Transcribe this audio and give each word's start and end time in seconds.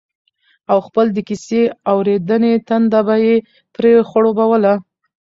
او 0.71 0.77
خپل 0.87 1.05
د 1.13 1.17
کيسې 1.27 1.61
اورېدنې 1.91 2.53
تنده 2.67 3.01
به 3.07 3.15
يې 3.25 3.35
پرې 3.75 3.91
خړوبوله 4.09 4.73